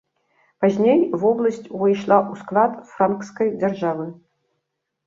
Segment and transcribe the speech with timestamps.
[0.63, 4.13] Пазней вобласць увайшла ў склад франкскай дзяржавы.